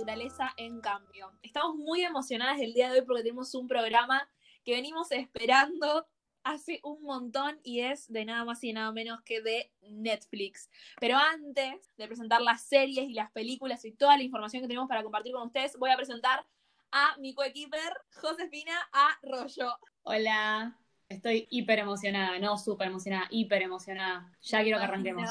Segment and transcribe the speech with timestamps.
[0.00, 1.30] Naturaleza en Cambio.
[1.42, 4.26] Estamos muy emocionadas el día de hoy porque tenemos un programa
[4.64, 6.06] que venimos esperando
[6.42, 10.70] hace un montón y es de nada más y nada menos que de Netflix.
[10.98, 14.88] Pero antes de presentar las series y las películas y toda la información que tenemos
[14.88, 16.46] para compartir con ustedes, voy a presentar
[16.92, 17.92] a mi coequiper
[18.22, 19.70] Josefina Arroyo.
[20.04, 20.78] Hola,
[21.10, 24.32] estoy hiper emocionada, no súper emocionada, hiper emocionada.
[24.40, 25.28] Ya quiero que arranquemos.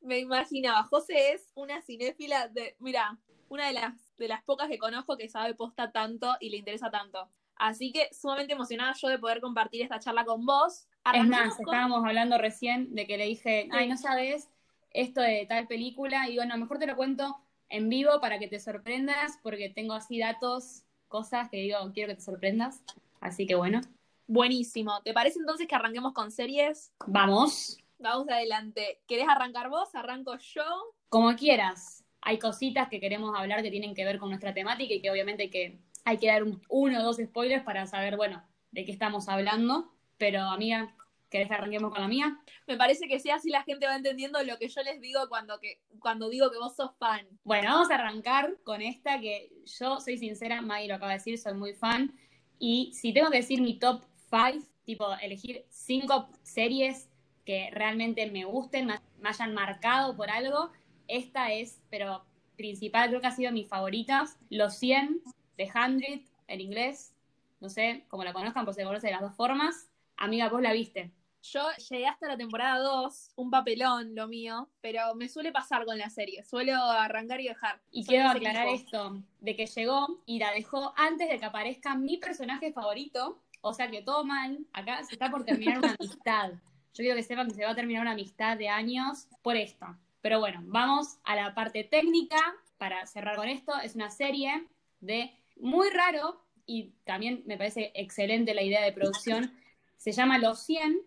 [0.00, 3.20] Me imaginaba, José es una cinéfila de, mira,
[3.52, 6.90] una de las, de las pocas que conozco que sabe posta tanto y le interesa
[6.90, 7.28] tanto.
[7.54, 10.86] Así que sumamente emocionada yo de poder compartir esta charla con vos.
[11.12, 14.48] es más, estábamos hablando recién de que le dije, ay, no sabes
[14.90, 17.36] esto de tal película, y digo, no, mejor te lo cuento
[17.68, 22.16] en vivo para que te sorprendas, porque tengo así datos, cosas que digo, quiero que
[22.16, 22.82] te sorprendas.
[23.20, 23.82] Así que bueno.
[24.26, 25.02] Buenísimo.
[25.02, 26.92] ¿Te parece entonces que arranquemos con series?
[27.06, 27.78] Vamos.
[27.98, 29.02] Vamos adelante.
[29.06, 29.94] ¿Querés arrancar vos?
[29.94, 30.64] ¿Arranco yo?
[31.10, 32.01] Como quieras.
[32.22, 35.50] Hay cositas que queremos hablar que tienen que ver con nuestra temática y que obviamente
[35.50, 39.92] que hay que dar uno o dos spoilers para saber, bueno, de qué estamos hablando.
[40.18, 40.94] Pero, amiga,
[41.30, 42.38] ¿querés que arranquemos con la mía?
[42.66, 45.58] Me parece que sí, así la gente va entendiendo lo que yo les digo cuando,
[45.58, 47.26] que, cuando digo que vos sos fan.
[47.44, 51.38] Bueno, vamos a arrancar con esta que yo soy sincera, Maggie lo acaba de decir,
[51.38, 52.14] soy muy fan.
[52.58, 57.08] Y si tengo que decir mi top 5, tipo elegir cinco series
[57.44, 60.70] que realmente me gusten, me hayan marcado por algo,
[61.08, 62.24] esta es, pero
[62.56, 65.22] principal, creo que ha sido mi favorita, Los 100,
[65.56, 67.14] The 100 en inglés,
[67.60, 69.88] no sé cómo la conozcan, por se conoce de las dos formas.
[70.16, 71.12] Amiga, vos la viste.
[71.42, 75.98] Yo llegué hasta la temporada 2, un papelón lo mío, pero me suele pasar con
[75.98, 77.80] la serie, suelo arrancar y dejar.
[77.90, 82.18] Y quiero aclarar esto, de que llegó y la dejó antes de que aparezca mi
[82.18, 86.52] personaje favorito, o sea que todo mal, acá se está por terminar una amistad.
[86.52, 89.86] Yo quiero que sepan que se va a terminar una amistad de años por esto.
[90.22, 92.38] Pero bueno, vamos a la parte técnica
[92.78, 93.72] para cerrar con esto.
[93.82, 94.66] Es una serie
[95.00, 99.52] de muy raro y también me parece excelente la idea de producción.
[99.98, 101.02] Se llama Los 100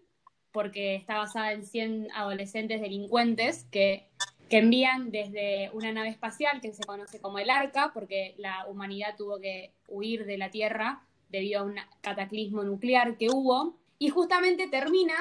[0.51, 4.09] porque está basada en 100 adolescentes delincuentes que,
[4.49, 9.15] que envían desde una nave espacial que se conoce como el Arca, porque la humanidad
[9.17, 13.77] tuvo que huir de la Tierra debido a un cataclismo nuclear que hubo.
[13.97, 15.15] Y justamente termina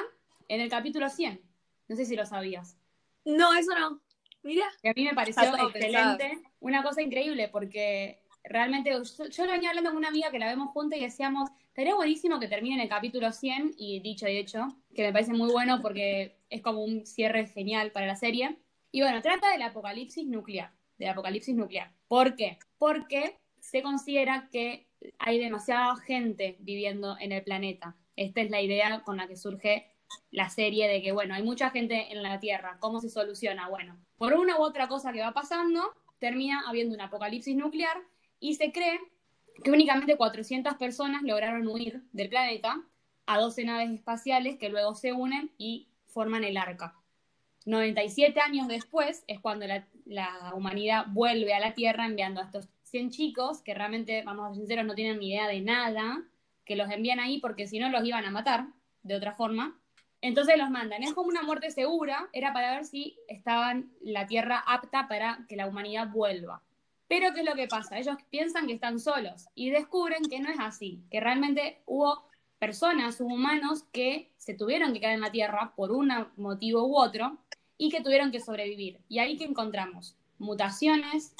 [0.48, 1.40] en el capítulo 100.
[1.88, 2.76] No sé si lo sabías.
[3.24, 4.00] No, eso no.
[4.42, 4.66] Mira.
[4.82, 6.42] Que a mí me pareció excelente.
[6.60, 10.68] Una cosa increíble porque realmente yo, lo venía hablando con una amiga que la vemos
[10.70, 14.68] juntas y decíamos, estaría buenísimo que termine en el capítulo 100 y dicho y hecho,
[14.94, 18.58] que me parece muy bueno porque es como un cierre genial para la serie.
[18.92, 21.90] Y bueno, trata del apocalipsis nuclear, del apocalipsis nuclear.
[22.06, 22.58] ¿Por qué?
[22.78, 24.86] Porque se considera que
[25.18, 27.96] hay demasiada gente viviendo en el planeta.
[28.14, 29.93] Esta es la idea con la que surge
[30.30, 33.68] la serie de que, bueno, hay mucha gente en la Tierra, ¿cómo se soluciona?
[33.68, 37.96] Bueno, por una u otra cosa que va pasando, termina habiendo un apocalipsis nuclear
[38.40, 38.98] y se cree
[39.62, 42.82] que únicamente 400 personas lograron huir del planeta
[43.26, 46.94] a 12 naves espaciales que luego se unen y forman el arca.
[47.66, 53.10] 97 años después es cuando la, humanidad vuelve a la Tierra enviando a estos 100
[53.10, 56.22] chicos que realmente, vamos a ser sinceros, no tienen ni idea de nada,
[56.64, 58.66] que los envían ahí porque si no los iban a matar
[59.02, 59.78] de otra forma.
[60.24, 61.02] Entonces los mandan.
[61.02, 65.54] Es como una muerte segura, era para ver si estaban la Tierra apta para que
[65.54, 66.62] la humanidad vuelva.
[67.08, 67.98] Pero ¿qué es lo que pasa?
[67.98, 72.24] Ellos piensan que están solos y descubren que no es así, que realmente hubo
[72.58, 77.36] personas, humanos, que se tuvieron que quedar en la Tierra por un motivo u otro
[77.76, 79.00] y que tuvieron que sobrevivir.
[79.10, 81.34] Y ahí que encontramos mutaciones,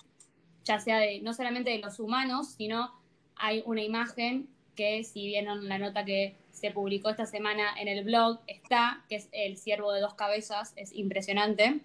[0.63, 2.93] ya sea de no solamente de los humanos, sino
[3.35, 8.05] hay una imagen que si vieron la nota que se publicó esta semana en el
[8.05, 11.81] blog, está, que es el ciervo de dos cabezas, es impresionante.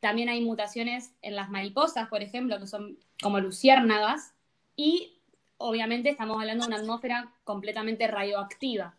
[0.00, 4.34] También hay mutaciones en las mariposas, por ejemplo, que son como luciérnagas.
[4.74, 5.22] Y
[5.58, 8.96] obviamente estamos hablando de una atmósfera completamente radioactiva.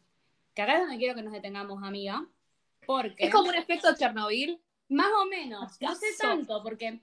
[0.53, 2.25] Que acá es donde quiero que nos detengamos, amiga.
[2.85, 3.25] Porque...
[3.25, 4.61] ¿Es como un efecto Chernobyl?
[4.87, 5.81] Más o menos.
[5.81, 7.01] No sé tanto, porque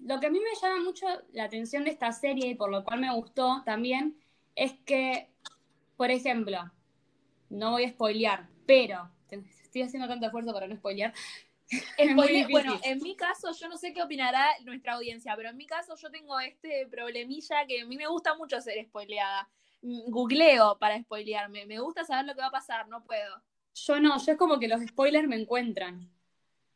[0.00, 2.84] lo que a mí me llama mucho la atención de esta serie y por lo
[2.84, 4.18] cual me gustó también
[4.56, 5.28] es que,
[5.96, 6.58] por ejemplo,
[7.50, 11.12] no voy a spoilear, pero estoy haciendo tanto esfuerzo para no spoilear.
[12.50, 15.96] bueno, en mi caso, yo no sé qué opinará nuestra audiencia, pero en mi caso
[15.96, 19.48] yo tengo este problemilla que a mí me gusta mucho ser spoileada.
[19.82, 23.42] Mm, googleo para spoilearme, me gusta saber lo que va a pasar, no puedo.
[23.74, 26.10] Yo no, yo es como que los spoilers me encuentran.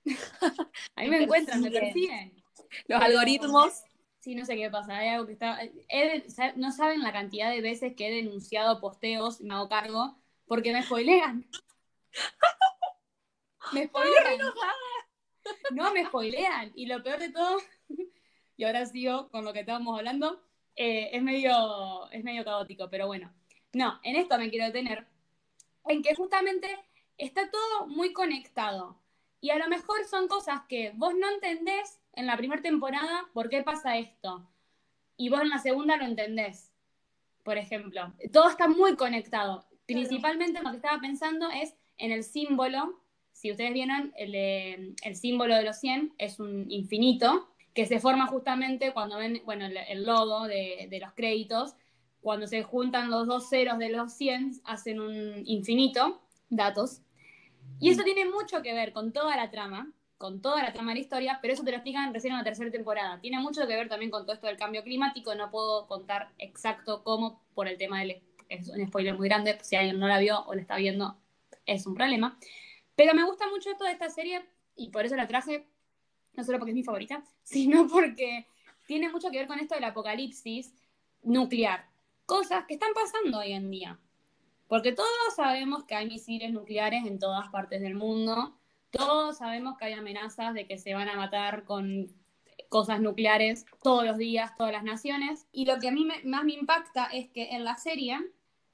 [0.97, 2.35] a mí me, encuentran, me persiguen.
[2.87, 3.83] Los algoritmos.
[4.19, 4.99] Sí, no sé qué pasa.
[4.99, 5.59] Hay algo que está.
[6.57, 10.20] no saben la cantidad de veces que he denunciado posteos y me hago cargo
[10.51, 11.47] porque me spoilean.
[13.73, 14.41] me spoilean.
[15.71, 16.73] no me spoilean.
[16.75, 17.59] Y lo peor de todo,
[18.57, 20.43] y ahora sigo con lo que estábamos hablando,
[20.75, 23.33] eh, es, medio, es medio caótico, pero bueno.
[23.75, 25.07] No, en esto me quiero detener,
[25.87, 26.77] en que justamente
[27.17, 28.99] está todo muy conectado.
[29.41, 33.51] Y a lo mejor son cosas que vos no entendés en la primera temporada por
[33.51, 34.51] qué pasa esto.
[35.17, 36.73] Y vos en la segunda lo entendés,
[37.45, 38.13] por ejemplo.
[38.33, 39.70] Todo está muy conectado.
[39.95, 43.01] Principalmente lo que estaba pensando es en el símbolo.
[43.33, 48.27] Si ustedes vieron, el, el símbolo de los 100 es un infinito que se forma
[48.27, 51.75] justamente cuando ven, bueno, el, logo de, de, los créditos,
[52.21, 57.03] cuando se juntan los dos ceros de los 100, hacen un infinito, datos.
[57.79, 60.97] Y eso tiene mucho que ver con toda la trama, con toda la trama de
[60.97, 63.21] la historia, pero eso te lo explican recién en la tercera temporada.
[63.21, 67.03] Tiene mucho que ver también con todo esto del cambio climático, no puedo contar exacto
[67.03, 68.21] cómo por el tema del...
[68.51, 71.17] Es un spoiler muy grande, si alguien no la vio o la está viendo,
[71.65, 72.39] es un problema.
[72.95, 74.45] Pero me gusta mucho esto de esta serie
[74.77, 75.67] y por eso la traje
[76.35, 78.47] no solo porque es mi favorita, sino porque
[78.87, 80.75] tiene mucho que ver con esto del apocalipsis
[81.23, 81.87] nuclear.
[82.27, 83.99] Cosas que están pasando hoy en día.
[84.69, 88.57] Porque todos sabemos que hay misiles nucleares en todas partes del mundo.
[88.91, 92.07] Todos sabemos que hay amenazas de que se van a matar con
[92.69, 95.47] cosas nucleares todos los días, todas las naciones.
[95.51, 98.19] Y lo que a mí más me impacta es que en la serie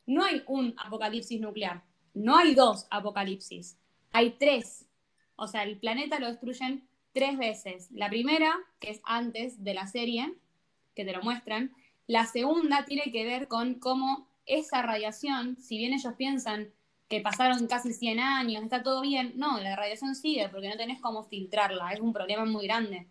[0.07, 1.83] no hay un apocalipsis nuclear,
[2.15, 3.79] no hay dos apocalipsis,
[4.13, 4.87] hay tres.
[5.37, 7.91] O sea, el planeta lo destruyen tres veces.
[7.93, 10.35] La primera, que es antes de la serie,
[10.95, 11.73] que te lo muestran.
[12.07, 16.73] La segunda tiene que ver con cómo esa radiación, si bien ellos piensan
[17.09, 21.01] que pasaron casi 100 años, está todo bien, no, la radiación sigue porque no tenés
[21.01, 23.07] cómo filtrarla, es un problema muy grande.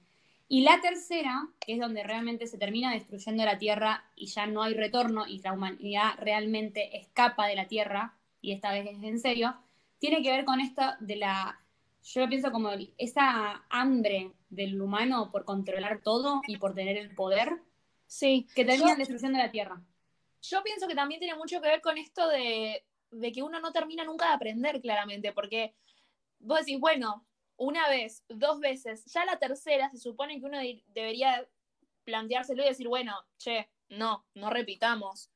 [0.47, 4.62] Y la tercera, que es donde realmente se termina destruyendo la Tierra y ya no
[4.62, 9.19] hay retorno y la humanidad realmente escapa de la Tierra, y esta vez es en
[9.19, 9.56] serio,
[9.97, 11.59] tiene que ver con esto de la
[12.06, 12.69] yo lo pienso como
[13.00, 17.62] esa hambre del humano por controlar todo y por tener el poder.
[18.06, 18.48] Sí.
[18.56, 19.81] Que termina en destrucción de la Tierra.
[20.44, 22.83] Yo pienso que también tiene mucho que ver con esto de,
[23.33, 25.74] que uno no termina nunca de aprender, claramente, porque
[26.39, 27.25] vos decís, bueno,
[27.57, 31.47] una vez, dos veces, ya la tercera se supone que uno debería
[32.03, 35.31] planteárselo y decir, bueno, che, no, no repitamos.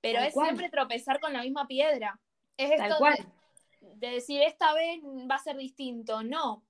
[0.00, 2.20] Pero es siempre tropezar con la misma piedra.
[2.56, 3.16] Es esto cual
[3.82, 6.22] de decir esta vez va a ser distinto.
[6.22, 6.64] No.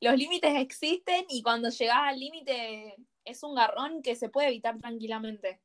[0.00, 4.78] Los límites existen y cuando llegás al límite es un garrón que se puede evitar
[4.78, 5.60] tranquilamente.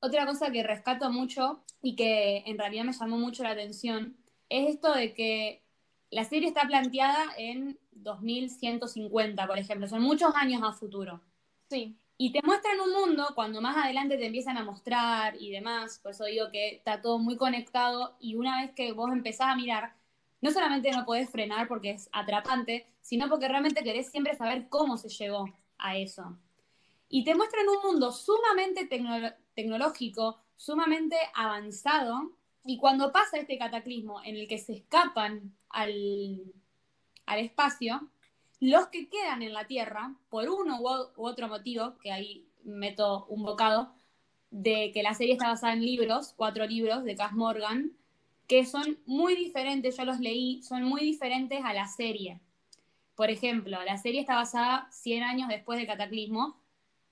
[0.00, 4.16] Otra cosa que rescato mucho y que en realidad me llamó mucho la atención
[4.48, 5.64] es esto de que
[6.10, 11.20] la serie está planteada en 2150, por ejemplo, son muchos años a futuro.
[11.68, 11.96] Sí.
[12.18, 16.12] Y te muestran un mundo cuando más adelante te empiezan a mostrar y demás, por
[16.12, 19.94] eso digo que está todo muy conectado y una vez que vos empezás a mirar,
[20.40, 24.96] no solamente no podés frenar porque es atrapante, sino porque realmente querés siempre saber cómo
[24.96, 26.38] se llegó a eso.
[27.08, 28.88] Y te muestran un mundo sumamente
[29.54, 32.32] tecnológico, sumamente avanzado,
[32.66, 36.52] y cuando pasa este cataclismo en el que se escapan al,
[37.26, 38.10] al espacio,
[38.60, 43.42] los que quedan en la Tierra, por uno u otro motivo, que ahí meto un
[43.44, 43.92] bocado,
[44.50, 47.92] de que la serie está basada en libros, cuatro libros de Cass Morgan,
[48.46, 52.40] que son muy diferentes, yo los leí, son muy diferentes a la serie.
[53.14, 56.56] Por ejemplo, la serie está basada 100 años después del Cataclismo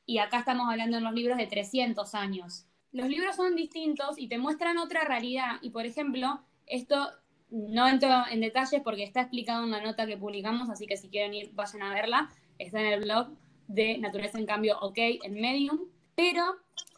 [0.06, 2.66] y acá estamos hablando en los libros de 300 años.
[2.94, 7.10] Los libros son distintos y te muestran otra realidad y, por ejemplo, esto
[7.50, 11.08] no entro en detalles porque está explicado en la nota que publicamos, así que si
[11.08, 12.30] quieren ir, vayan a verla.
[12.56, 13.30] Está en el blog
[13.66, 15.80] de Naturaleza en Cambio OK en Medium.
[16.14, 16.44] Pero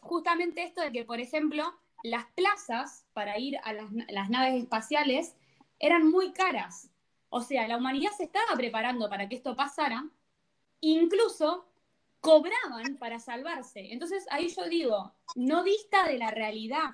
[0.01, 1.63] justamente esto de que, por ejemplo,
[2.03, 5.35] las plazas para ir a las, naves espaciales
[5.79, 6.91] eran muy caras.
[7.29, 10.07] O sea, la humanidad se estaba preparando para que esto pasara,
[10.79, 11.66] incluso
[12.27, 13.93] cobraban para salvarse.
[13.93, 16.89] Entonces ahí yo digo, no dista de la realidad.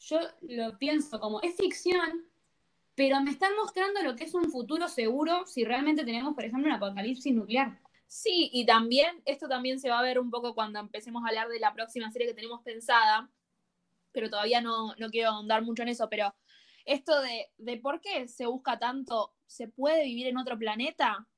[0.00, 2.26] Yo lo pienso como, es ficción,
[2.96, 6.66] pero me están mostrando lo que es un futuro seguro si realmente tenemos, por ejemplo,
[6.66, 7.80] un apocalipsis nuclear.
[8.08, 11.48] Sí, y también, esto también se va a ver un poco cuando empecemos a hablar
[11.48, 13.30] de la próxima serie que tenemos pensada,
[14.10, 16.34] pero todavía no, no quiero ahondar mucho en eso, pero
[16.84, 21.28] esto de, de por qué se busca tanto, ¿se puede vivir en otro planeta?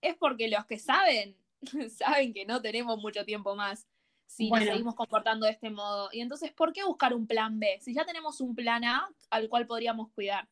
[0.00, 1.36] Es porque los que saben,
[1.90, 3.86] saben que no tenemos mucho tiempo más
[4.26, 6.08] si nos seguimos comportando de este modo.
[6.12, 7.78] Y entonces, ¿por qué buscar un plan B?
[7.80, 10.48] Si ya tenemos un plan A al cual podríamos cuidar.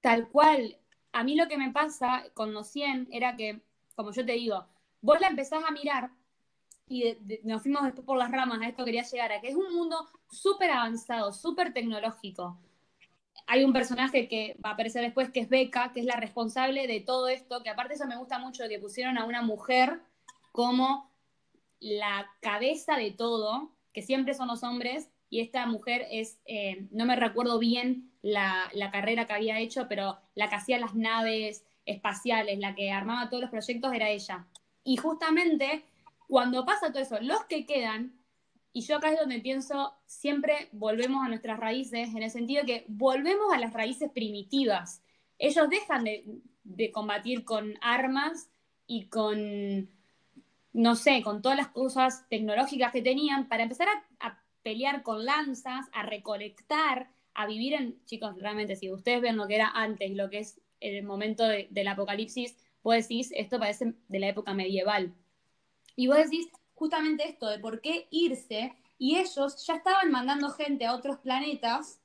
[0.00, 0.78] Tal cual.
[1.12, 3.60] A mí lo que me pasa con los 100 era que,
[3.94, 4.66] como yo te digo,
[5.00, 6.10] vos la empezás a mirar
[6.88, 9.74] y nos fuimos después por las ramas, a esto quería llegar, a que es un
[9.74, 12.58] mundo súper avanzado, súper tecnológico.
[13.46, 16.86] hay un personaje que va a aparecer después, que es Beca, que es la responsable
[16.86, 20.00] de todo esto, que aparte eso me gusta mucho, que pusieron a una mujer
[20.52, 21.10] como
[21.80, 27.04] la cabeza de todo, que siempre son los hombres, y esta mujer es, eh, no
[27.04, 31.64] me recuerdo bien la, la, carrera que había hecho, pero la que hacía las naves
[31.84, 34.46] espaciales, la que armaba todos los proyectos era ella.
[34.84, 35.84] Y justamente
[36.26, 38.12] cuando pasa todo eso, los que quedan,
[38.72, 42.84] y yo acá es donde pienso, siempre volvemos a nuestras raíces, en el sentido que
[42.88, 45.02] volvemos a las raíces primitivas.
[45.38, 46.24] Ellos dejan de,
[46.64, 48.50] de combatir con armas
[48.86, 49.88] y con
[50.78, 53.88] no sé, con todas las cosas tecnológicas que tenían, para empezar
[54.20, 59.48] a, pelear con lanzas, a recolectar, a vivir en, chicos, realmente, si ustedes ven lo
[59.48, 64.18] que era antes, lo que es el momento del apocalipsis, vos decís, esto parece de
[64.20, 65.14] la época medieval.
[65.96, 70.86] Y vos decís justamente esto, de por qué irse, y ellos ya estaban mandando gente
[70.86, 72.00] a otros planetas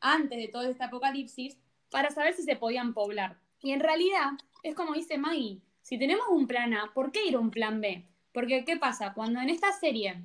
[0.00, 1.58] antes de todo este apocalipsis
[1.90, 3.38] para saber si se podían poblar.
[3.60, 4.30] Y en realidad,
[4.62, 7.82] es como dice Maggie, si tenemos un plan A, ¿por qué ir a un plan
[7.82, 8.08] B?
[8.34, 9.14] Porque, ¿qué pasa?
[9.14, 10.16] Cuando en esta serie,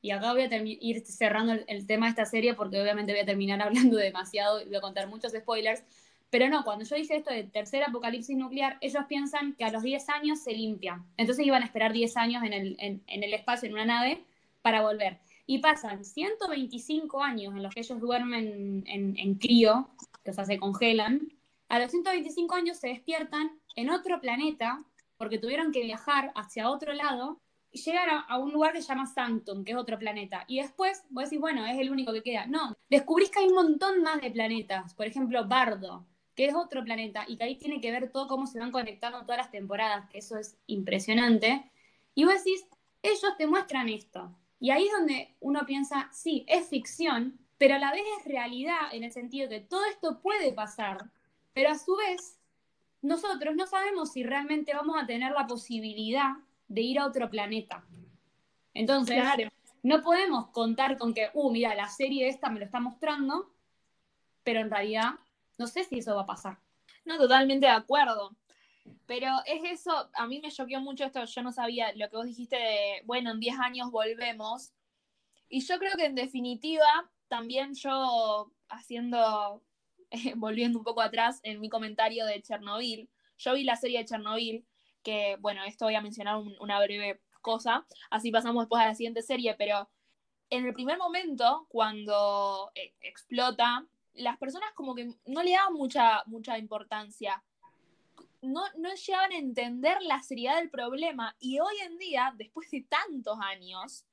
[0.00, 3.26] y acá voy a ir cerrando el, tema de esta serie porque obviamente voy a
[3.26, 5.84] terminar hablando demasiado y voy a contar muchos spoilers,
[6.30, 9.82] pero no, cuando yo dije esto de tercer apocalipsis nuclear, ellos piensan que a los
[9.82, 11.04] 10 años se limpia.
[11.18, 14.24] Entonces iban a esperar 10 años en el, espacio, en una nave,
[14.62, 15.18] para volver.
[15.44, 19.90] Y pasan 125 años en los que ellos duermen en, en crío,
[20.24, 21.28] que o sea, se congelan.
[21.68, 24.82] A los 125 años se despiertan en otro planeta
[25.18, 27.40] porque tuvieron que viajar hacia otro lado
[27.72, 30.44] y llegar a, un lugar que se llama Sanctum, que es otro planeta.
[30.48, 32.46] Y después vos decís, bueno, es el único que queda.
[32.46, 34.94] No, descubrís que hay un montón más de planetas.
[34.94, 38.46] Por ejemplo, Bardo, que es otro planeta, y que ahí tiene que ver todo cómo
[38.46, 41.70] se van conectando todas las temporadas, que eso es impresionante.
[42.14, 42.66] Y vos decís,
[43.02, 44.36] ellos te muestran esto.
[44.58, 48.92] Y ahí es donde uno piensa, sí, es ficción, pero a la vez es realidad
[48.92, 51.10] en el sentido que todo esto puede pasar,
[51.52, 52.38] pero a su vez
[53.02, 56.32] nosotros no sabemos si realmente vamos a tener la posibilidad
[56.70, 57.84] de ir a otro planeta.
[58.72, 59.22] Entonces,
[59.82, 63.52] no podemos contar con que, uh, mira, la serie esta me lo está mostrando,
[64.44, 65.14] pero en realidad
[65.58, 66.58] no sé si eso va a pasar.
[67.04, 68.36] No, totalmente de acuerdo.
[69.06, 72.26] Pero es eso, a mí me choqueó mucho esto, yo no sabía lo que vos
[72.26, 74.72] dijiste de, bueno, en 10 años volvemos.
[75.48, 79.60] Y yo creo que en definitiva, también yo haciendo
[80.36, 83.08] volviendo un poco atrás en mi comentario de Chernobyl,
[83.38, 84.64] yo vi la serie de Chernobyl,
[85.02, 89.22] que bueno, esto voy a mencionar una breve cosa, así pasamos después a la siguiente
[89.22, 89.88] serie, pero
[90.50, 96.22] en el primer momento, cuando eh, explota, las personas como que no le daban mucha,
[96.26, 97.42] mucha importancia.
[98.42, 101.36] No, no llegaban a entender la seriedad del problema.
[101.38, 104.06] Y hoy en día, después de tantos años,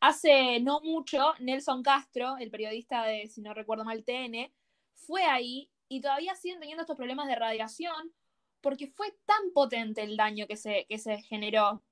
[0.00, 4.50] hace no mucho, Nelson Castro, el periodista de, si no recuerdo mal, TN,
[4.94, 8.12] fue ahí y todavía siguen teniendo estos problemas de radiación
[8.60, 11.82] porque fue tan potente el daño que se, que se generó.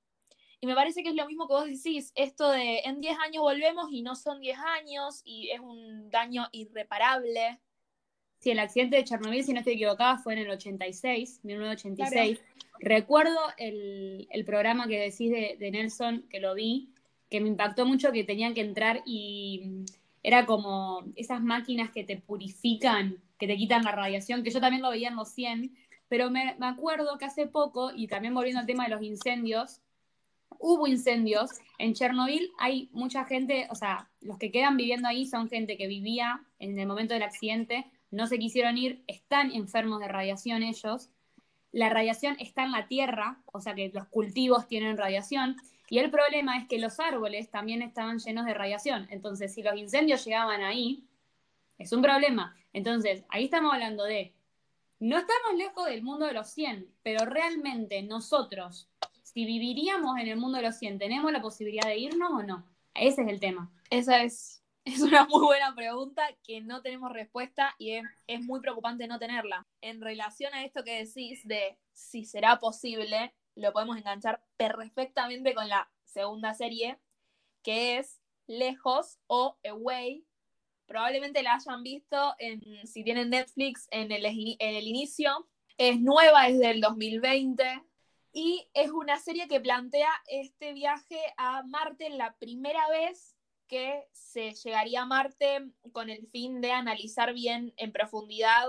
[0.59, 3.43] Y me parece que es lo mismo que vos decís, esto de en 10 años
[3.43, 7.59] volvemos y no son 10 años y es un daño irreparable.
[8.39, 12.39] Sí, el accidente de Chernobyl, si no estoy equivocada, fue en el 86, 1986.
[12.79, 16.93] Recuerdo el, programa que decís de, de Nelson, que lo vi,
[17.29, 19.85] que me impactó mucho que tenían que entrar y
[20.23, 24.81] era como esas máquinas que te purifican, que te quitan la radiación, que yo también
[24.81, 25.75] lo veía en los 100,
[26.09, 29.81] pero me, acuerdo que hace poco, y también volviendo al tema de los incendios,
[30.59, 31.51] hubo incendios.
[31.77, 35.87] En Chernobyl hay mucha gente, o sea, los que quedan viviendo ahí son gente que
[35.87, 41.09] vivía en el momento del accidente, no se quisieron ir, están enfermos de radiación ellos.
[41.73, 45.57] La radiación está en la tierra, o sea que los cultivos tienen radiación.
[45.89, 49.07] Y el problema es que los árboles también estaban llenos de radiación.
[49.09, 51.03] Entonces, si los incendios llegaban ahí,
[51.77, 52.55] es un problema.
[52.73, 54.33] Entonces, ahí estamos hablando de,
[54.99, 58.89] no estamos lejos del mundo de los 100, pero realmente nosotros,
[59.23, 62.65] si viviríamos en el mundo de los 100, ¿tenemos la posibilidad de irnos o no?
[62.93, 63.71] Ese es el tema.
[63.89, 68.59] Esa es, es una muy buena pregunta que no tenemos respuesta y es, es muy
[68.59, 69.67] preocupante no tenerla.
[69.81, 75.67] En relación a esto que decís de si será posible, lo podemos enganchar perfectamente con
[75.67, 76.99] la segunda serie,
[77.63, 80.25] que es Lejos o Away.
[80.87, 85.47] Probablemente la hayan visto en, si tienen Netflix en el, en el inicio.
[85.77, 87.83] Es nueva, es del 2020
[88.33, 93.35] y es una serie que plantea este viaje a Marte la primera vez
[93.67, 98.67] que se llegaría a Marte con el fin de analizar bien en profundidad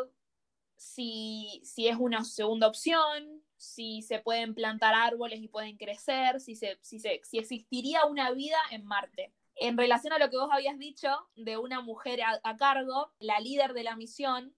[0.77, 6.55] si, si es una segunda opción, si se pueden plantar árboles y pueden crecer, si,
[6.55, 9.33] se, si, se, si existiría una vida en Marte.
[9.61, 13.73] En relación a lo que vos habías dicho de una mujer a, cargo, la líder
[13.73, 14.55] de la misión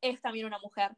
[0.00, 0.92] es también una mujer,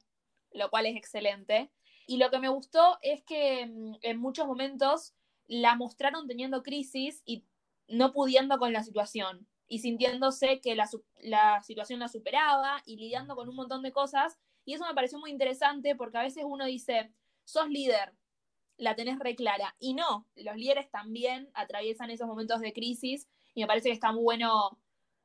[0.53, 1.73] lo cual es excelente.
[2.07, 5.15] Y lo que me gustó es que mm, en muchos momentos
[5.47, 7.45] la mostraron teniendo crisis y
[7.89, 10.89] no pudiendo con la situación y sintiéndose que la,
[11.21, 14.39] la, situación la superaba y lidiando con un montón de cosas.
[14.65, 17.13] Y eso me pareció muy interesante porque a veces uno dice,
[17.45, 18.15] sos líder,
[18.77, 19.75] la tenés re clara.
[19.79, 24.13] Y no, los líderes también atraviesan esos momentos de crisis y me parece que está
[24.13, 24.79] muy bueno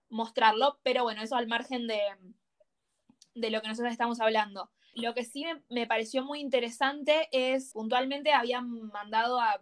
[0.10, 2.00] mostrarlo, pero bueno, eso al margen de,
[3.36, 4.72] de lo que nosotros estamos hablando.
[4.94, 9.62] Lo que sí me, me, pareció muy interesante es, puntualmente habían mandado a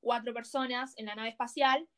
[0.00, 1.88] cuatro personas en la nave espacial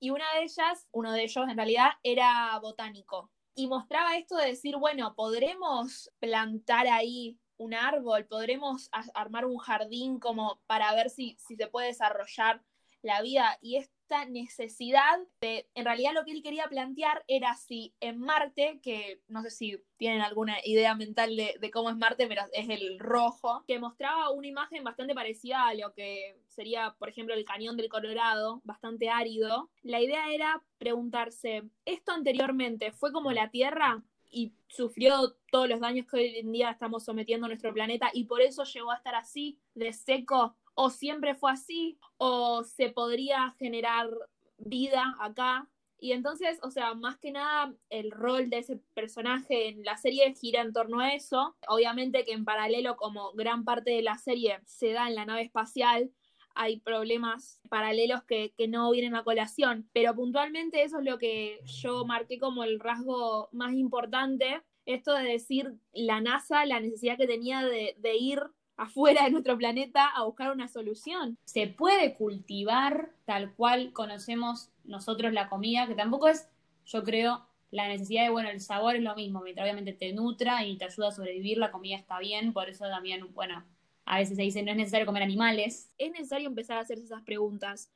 [0.00, 3.30] y una de ellas, uno de ellos en realidad, era botánico.
[3.54, 10.18] Y mostraba esto de decir, bueno, podremos plantar ahí un árbol, podremos armar un jardín
[10.18, 12.62] como para ver si, si se puede desarrollar
[13.02, 13.58] la vida.
[13.60, 13.90] Y es
[14.28, 19.42] necesidad de, en realidad lo que él quería plantear era si en Marte, que no
[19.42, 23.78] sé si tienen alguna idea mental de, cómo es Marte, pero es el rojo, que
[23.78, 28.60] mostraba una imagen bastante parecida a lo que sería, por ejemplo, el cañón del Colorado,
[28.64, 29.70] bastante árido.
[29.82, 34.02] La idea era preguntarse, ¿esto anteriormente fue como la Tierra?
[34.30, 38.24] Y sufrió todos los daños que hoy en día estamos sometiendo a nuestro planeta y
[38.24, 43.54] por eso llegó a estar así, de seco, o siempre fue así, o se podría
[43.58, 44.10] generar
[44.58, 45.68] vida acá.
[46.00, 50.32] Y entonces, o sea, más que nada el rol de ese personaje en la serie
[50.34, 51.56] gira en torno a eso.
[51.66, 55.42] Obviamente que en paralelo, como gran parte de la serie se da en la nave
[55.42, 56.12] espacial,
[56.58, 61.60] hay problemas paralelos que, que, no vienen a colación, pero puntualmente eso es lo que
[61.64, 67.28] yo marqué como el rasgo más importante, esto de decir la NASA, la necesidad que
[67.28, 68.42] tenía de, de ir
[68.76, 71.38] afuera de nuestro planeta a buscar una solución.
[71.44, 76.48] Se puede cultivar tal cual conocemos nosotros la comida, que tampoco es,
[76.86, 80.64] yo creo, la necesidad de, bueno, el sabor es lo mismo, mientras obviamente te nutra
[80.64, 83.62] y te ayuda a sobrevivir, la comida está bien, por eso también, bueno,
[84.08, 85.90] a veces se dice no es necesario comer animales.
[85.98, 87.90] Es necesario empezar a hacerse esas preguntas,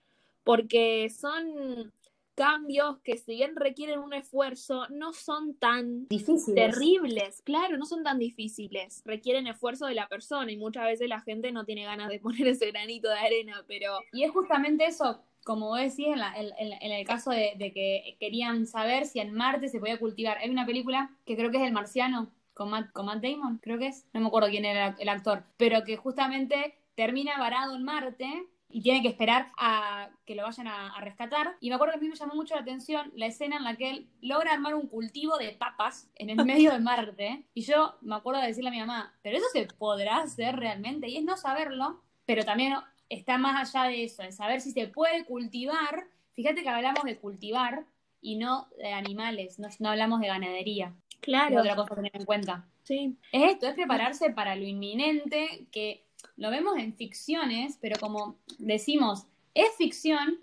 [0.45, 1.93] porque son
[2.35, 6.55] cambios que si bien requieren un esfuerzo, no son tan difíciles.
[6.55, 11.21] terribles, claro, no son tan difíciles, requieren esfuerzo de la persona y muchas veces la
[11.21, 13.99] gente no tiene ganas de poner ese granito de arena, pero...
[14.13, 19.07] Y es justamente eso, como vos decís, en, en, el caso de, que querían saber
[19.07, 20.39] si en Marte se podía cultivar.
[20.39, 24.07] Hay una película que creo que es El Marciano, con Matt, Damon, creo que es,
[24.13, 28.81] no me acuerdo quién era el actor, pero que justamente termina varado en Marte y
[28.81, 31.57] tiene que esperar a que lo vayan a, rescatar.
[31.61, 33.77] Y me acuerdo que a mí me llamó mucho la atención la escena en la
[33.77, 37.45] que él logra armar un cultivo de papas en el medio de Marte.
[37.55, 41.09] Y yo me acuerdo de decirle a mi mamá, pero eso se podrá hacer realmente.
[41.09, 42.75] Y es no saberlo, pero también
[43.11, 46.07] está más allá de eso, de saber si se puede cultivar.
[46.33, 47.85] Fíjate que hablamos de cultivar
[48.23, 50.95] y no de animales, no hablamos de ganadería.
[51.23, 51.55] Claro.
[51.55, 52.67] Es otra cosa a tener en cuenta.
[52.83, 53.17] Sí.
[53.33, 56.05] Es esto, es prepararse para lo inminente que
[56.37, 60.39] lo vemos en ficciones, pero como decimos, es ficción,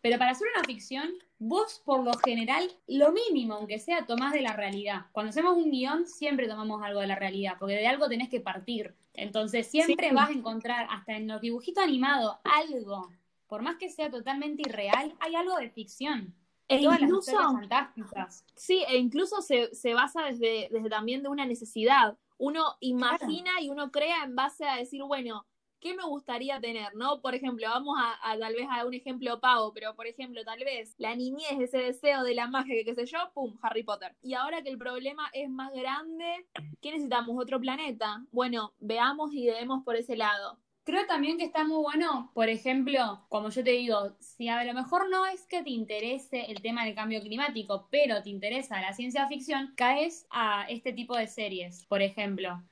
[0.00, 4.40] pero para hacer una ficción, vos por lo general, lo mínimo, aunque sea, tomás de
[4.40, 5.06] la realidad.
[5.12, 8.40] Cuando hacemos un guion, siempre tomamos algo de la realidad, porque de algo tenés que
[8.40, 8.94] partir.
[9.14, 13.10] Entonces, siempre vas a encontrar, hasta en los dibujitos animados, algo.
[13.46, 16.34] Por más que sea totalmente irreal, hay algo de ficción.
[16.68, 18.44] E incluso, fantásticas.
[18.54, 23.70] Sí, e incluso se, se basa desde, desde también de una necesidad uno imagina y
[23.70, 25.46] uno crea en base a decir, bueno,
[25.80, 26.94] ¿qué me gustaría tener?
[26.94, 27.20] ¿No?
[27.20, 30.94] Por ejemplo, vamos a, tal vez a un ejemplo pavo, pero por ejemplo, tal vez
[30.98, 33.56] la niñez, ese deseo de la magia, que qué sé yo, ¡pum!
[33.62, 34.16] Harry Potter.
[34.22, 36.46] Y ahora que el problema es más grande,
[36.80, 37.36] ¿qué necesitamos?
[37.38, 38.24] ¿Otro planeta?
[38.32, 40.58] Bueno, veamos y debemos por ese lado.
[40.84, 44.74] Creo también que está muy bueno, por ejemplo, como yo te digo, si a lo
[44.74, 48.92] mejor no es que te interese el tema del cambio climático, pero te interesa la
[48.92, 52.62] ciencia ficción, caes a este tipo de series, por ejemplo.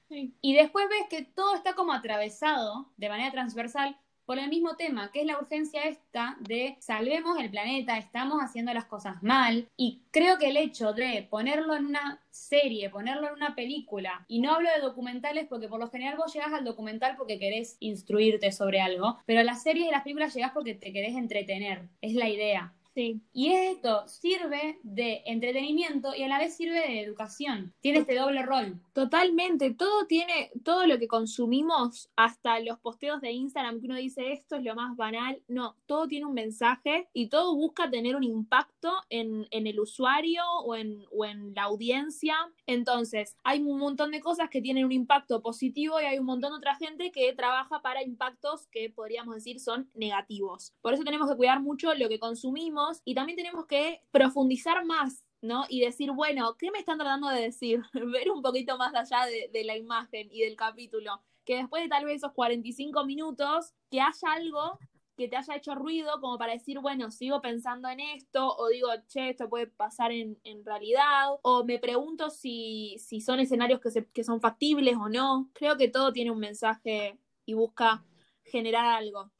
[0.43, 5.11] Y después ves que todo está como atravesado de manera transversal por el mismo tema,
[5.13, 9.69] que es la urgencia esta de salvemos el planeta, estamos haciendo las cosas mal.
[9.77, 14.41] Y creo que el hecho de ponerlo en una serie, ponerlo en una película, y
[14.41, 18.53] no hablo de documentales porque por lo general vos llegás al documental porque querés instruirte
[18.53, 22.29] sobre algo, pero las series y las películas llegás porque te querés entretener, es la
[22.29, 22.73] idea.
[22.95, 23.23] Sí.
[23.33, 27.73] Y esto sirve de entretenimiento y a la vez sirve de educación.
[27.81, 28.81] Tiene este doble rol.
[28.93, 29.73] Totalmente.
[29.73, 34.57] Todo tiene, todo lo que consumimos, hasta los posteos de Instagram que uno dice esto
[34.57, 35.41] es lo más banal.
[35.49, 40.43] No, todo tiene un mensaje y todo busca tener un impacto en, en el usuario
[40.65, 42.35] o en, o en la audiencia.
[42.67, 46.51] Entonces, hay un montón de cosas que tienen un impacto positivo y hay un montón
[46.53, 50.75] de otra gente que trabaja para impactos que podríamos decir son negativos.
[50.83, 55.25] Por eso tenemos que cuidar mucho lo que consumimos y también tenemos que profundizar más
[55.43, 55.65] ¿no?
[55.69, 57.83] Y decir, bueno, ¿qué me están tratando de decir?
[57.93, 61.21] Ver un poquito más allá de, la imagen y del capítulo.
[61.45, 64.79] Que después de tal vez esos 45 minutos, que haya algo
[65.17, 68.89] que te haya hecho ruido como para decir, bueno, sigo pensando en esto, o digo,
[69.09, 73.91] che, esto puede pasar en, en realidad, o me pregunto si, si son escenarios que,
[73.91, 75.51] se, que son factibles o no.
[75.53, 78.05] Creo que todo tiene un mensaje y busca
[78.45, 79.31] generar algo.